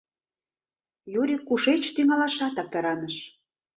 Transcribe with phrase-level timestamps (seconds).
[1.19, 3.15] —Юрик кушеч тӱҥалашат аптыраныш.